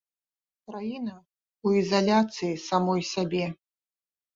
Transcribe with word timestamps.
Краіна 0.69 1.13
ў 1.13 1.69
ізаляцыі 1.85 2.61
самой 2.67 3.01
сябе. 3.15 3.45